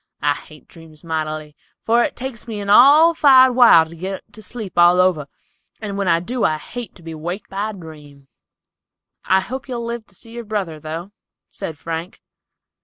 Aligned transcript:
I 0.23 0.33
hate 0.33 0.67
dreams 0.67 1.03
mightily, 1.03 1.55
for 1.83 2.03
it 2.03 2.15
takes 2.15 2.47
me 2.47 2.59
an 2.59 2.71
all 2.71 3.13
fired 3.13 3.51
while 3.53 3.85
to 3.85 3.95
get 3.95 4.23
to 4.33 4.41
sleep 4.41 4.75
all 4.75 4.99
over, 4.99 5.27
and 5.79 5.95
when 5.95 6.07
I 6.07 6.19
do 6.19 6.43
I 6.43 6.57
hate 6.57 6.95
to 6.95 7.03
be 7.03 7.13
waked 7.13 7.49
up 7.51 7.51
by 7.51 7.69
a 7.69 7.73
dream." 7.73 8.27
"I 9.25 9.41
hope 9.41 9.69
you'll 9.69 9.85
live 9.85 10.07
to 10.07 10.15
see 10.15 10.31
your 10.31 10.43
brother, 10.43 10.79
though," 10.79 11.11
said 11.49 11.77
Frank. 11.77 12.19